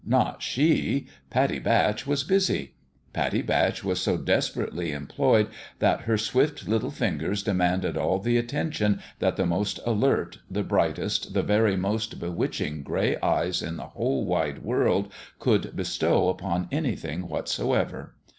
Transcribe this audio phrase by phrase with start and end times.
[0.03, 1.05] Not she!
[1.29, 2.73] Pat tie Batch was busy.
[3.13, 8.17] Pattie Batch was so des perately employed that her swift little fingers de manded all
[8.17, 13.77] the attention that the most alert, the brightest, the very most bewitching gray eyes in
[13.77, 18.15] the whole wide world could bestow upon any thing whatsoever.